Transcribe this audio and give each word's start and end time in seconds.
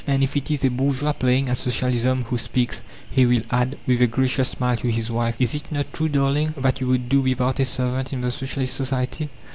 And 0.07 0.23
if 0.23 0.35
it 0.35 0.49
is 0.49 0.65
a 0.65 0.71
bourgeois 0.71 1.13
playing 1.13 1.47
at 1.47 1.57
Socialism 1.57 2.23
who 2.23 2.35
speaks, 2.39 2.81
he 3.11 3.27
will 3.27 3.43
add, 3.51 3.77
with 3.85 4.01
a 4.01 4.07
gracious 4.07 4.49
smile 4.49 4.75
to 4.77 4.87
his 4.91 5.11
wife: 5.11 5.35
"Is 5.37 5.53
it 5.53 5.71
not 5.71 5.93
true, 5.93 6.09
darling, 6.09 6.55
that 6.57 6.81
you 6.81 6.87
would 6.87 7.07
do 7.07 7.21
without 7.21 7.59
a 7.59 7.65
servant 7.65 8.11
in 8.11 8.21
the 8.21 8.31
Socialist 8.31 8.73
society? 8.73 9.29